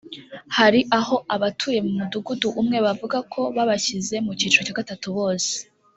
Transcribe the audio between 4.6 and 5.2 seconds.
cya gatatu